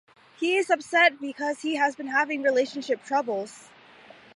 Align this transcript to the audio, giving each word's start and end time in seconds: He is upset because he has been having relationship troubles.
He 0.39 0.55
is 0.57 0.71
upset 0.71 1.21
because 1.21 1.61
he 1.61 1.75
has 1.75 1.95
been 1.95 2.07
having 2.07 2.41
relationship 2.41 3.05
troubles. 3.05 3.67